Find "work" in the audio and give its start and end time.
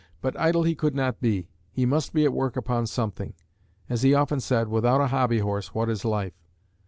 2.33-2.57